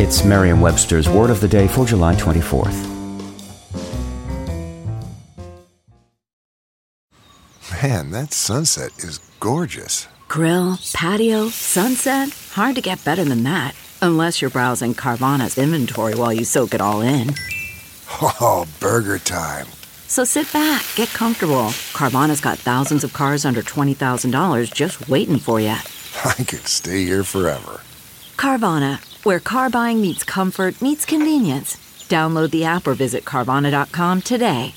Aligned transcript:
It's 0.00 0.24
Merriam 0.24 0.62
Webster's 0.62 1.10
Word 1.10 1.28
of 1.28 1.40
the 1.42 1.46
Day 1.46 1.68
for 1.68 1.84
July 1.84 2.14
24th. 2.14 2.88
Man, 7.82 8.10
that 8.10 8.32
sunset 8.32 8.92
is 9.00 9.18
gorgeous. 9.40 10.08
Grill, 10.26 10.78
patio, 10.94 11.50
sunset. 11.50 12.30
Hard 12.52 12.76
to 12.76 12.80
get 12.80 13.04
better 13.04 13.24
than 13.24 13.42
that. 13.42 13.74
Unless 14.00 14.40
you're 14.40 14.50
browsing 14.50 14.94
Carvana's 14.94 15.58
inventory 15.58 16.14
while 16.14 16.32
you 16.32 16.46
soak 16.46 16.72
it 16.72 16.80
all 16.80 17.02
in. 17.02 17.34
Oh, 18.22 18.66
burger 18.80 19.18
time. 19.18 19.66
So 20.06 20.24
sit 20.24 20.50
back, 20.50 20.82
get 20.96 21.10
comfortable. 21.10 21.74
Carvana's 21.92 22.40
got 22.40 22.58
thousands 22.58 23.04
of 23.04 23.12
cars 23.12 23.44
under 23.44 23.60
$20,000 23.60 24.72
just 24.72 25.10
waiting 25.10 25.38
for 25.38 25.60
you. 25.60 25.68
I 26.24 26.42
could 26.48 26.66
stay 26.66 27.04
here 27.04 27.22
forever. 27.22 27.82
Carvana, 28.38 29.04
where 29.24 29.40
car 29.40 29.70
buying 29.70 30.00
meets 30.00 30.24
comfort, 30.24 30.80
meets 30.82 31.04
convenience. 31.04 31.76
Download 32.08 32.50
the 32.50 32.64
app 32.64 32.86
or 32.86 32.94
visit 32.94 33.24
Carvana.com 33.24 34.22
today. 34.22 34.74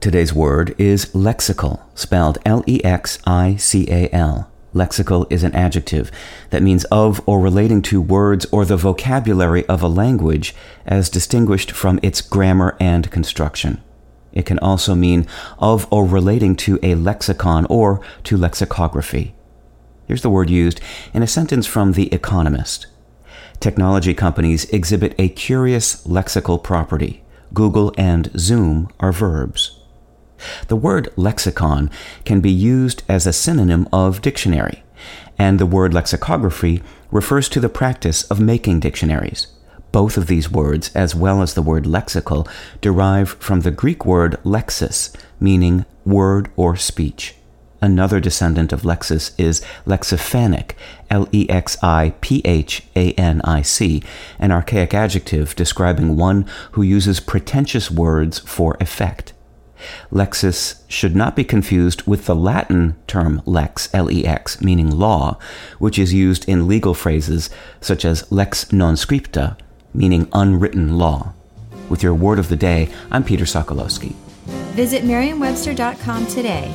Today's 0.00 0.34
word 0.34 0.74
is 0.76 1.06
lexical, 1.14 1.80
spelled 1.94 2.36
L 2.44 2.62
E 2.66 2.84
X 2.84 3.18
I 3.26 3.56
C 3.56 3.86
A 3.90 4.10
L. 4.14 4.50
Lexical 4.74 5.26
is 5.30 5.42
an 5.42 5.54
adjective 5.54 6.10
that 6.50 6.62
means 6.62 6.84
of 6.90 7.22
or 7.26 7.40
relating 7.40 7.80
to 7.82 8.02
words 8.02 8.44
or 8.52 8.64
the 8.64 8.76
vocabulary 8.76 9.64
of 9.66 9.82
a 9.82 9.88
language 9.88 10.54
as 10.84 11.08
distinguished 11.08 11.70
from 11.70 11.98
its 12.02 12.20
grammar 12.20 12.76
and 12.78 13.10
construction. 13.10 13.82
It 14.32 14.44
can 14.44 14.58
also 14.58 14.94
mean 14.94 15.26
of 15.58 15.86
or 15.90 16.04
relating 16.04 16.54
to 16.56 16.78
a 16.82 16.96
lexicon 16.96 17.66
or 17.70 18.00
to 18.24 18.36
lexicography. 18.36 19.34
Here's 20.06 20.22
the 20.22 20.30
word 20.30 20.50
used 20.50 20.80
in 21.14 21.22
a 21.22 21.26
sentence 21.26 21.66
from 21.66 21.92
The 21.92 22.12
Economist. 22.12 22.86
Technology 23.58 24.12
companies 24.12 24.66
exhibit 24.66 25.14
a 25.18 25.30
curious 25.30 26.06
lexical 26.06 26.62
property. 26.62 27.22
Google 27.54 27.92
and 27.96 28.30
Zoom 28.38 28.90
are 29.00 29.12
verbs. 29.12 29.80
The 30.68 30.76
word 30.76 31.08
lexicon 31.16 31.90
can 32.26 32.40
be 32.40 32.50
used 32.50 33.02
as 33.08 33.26
a 33.26 33.32
synonym 33.32 33.88
of 33.92 34.20
dictionary, 34.20 34.82
and 35.38 35.58
the 35.58 35.64
word 35.66 35.94
lexicography 35.94 36.82
refers 37.10 37.48
to 37.48 37.60
the 37.60 37.70
practice 37.70 38.24
of 38.24 38.40
making 38.40 38.80
dictionaries. 38.80 39.46
Both 39.90 40.18
of 40.18 40.26
these 40.26 40.50
words, 40.50 40.94
as 40.94 41.14
well 41.14 41.40
as 41.40 41.54
the 41.54 41.62
word 41.62 41.84
lexical, 41.84 42.46
derive 42.82 43.30
from 43.34 43.60
the 43.60 43.70
Greek 43.70 44.04
word 44.04 44.38
lexis, 44.44 45.16
meaning 45.40 45.86
word 46.04 46.50
or 46.56 46.76
speech. 46.76 47.36
Another 47.84 48.18
descendant 48.18 48.72
of 48.72 48.80
lexis 48.80 49.32
is 49.36 49.60
lexiphanic, 49.86 50.70
L 51.10 51.28
E 51.32 51.46
X 51.50 51.76
I 51.82 52.14
P 52.22 52.40
H 52.46 52.82
A 52.96 53.12
N 53.12 53.42
I 53.44 53.60
C, 53.60 54.02
an 54.38 54.50
archaic 54.50 54.94
adjective 54.94 55.54
describing 55.54 56.16
one 56.16 56.46
who 56.72 56.80
uses 56.80 57.20
pretentious 57.20 57.90
words 57.90 58.38
for 58.38 58.78
effect. 58.80 59.34
Lexis 60.10 60.80
should 60.88 61.14
not 61.14 61.36
be 61.36 61.44
confused 61.44 62.06
with 62.06 62.24
the 62.24 62.34
Latin 62.34 62.96
term 63.06 63.42
lex, 63.44 63.90
L-E-X, 63.92 64.62
meaning 64.62 64.90
law, 64.90 65.38
which 65.78 65.98
is 65.98 66.14
used 66.14 66.48
in 66.48 66.66
legal 66.66 66.94
phrases 66.94 67.50
such 67.82 68.06
as 68.06 68.32
lex 68.32 68.72
non 68.72 68.94
scripta, 68.94 69.58
meaning 69.92 70.26
unwritten 70.32 70.96
law. 70.96 71.34
With 71.90 72.02
your 72.02 72.14
word 72.14 72.38
of 72.38 72.48
the 72.48 72.56
day, 72.56 72.88
I'm 73.10 73.24
Peter 73.24 73.44
Sokolowski. 73.44 74.14
Visit 74.72 75.04
merriam-webster.com 75.04 76.26
today 76.28 76.74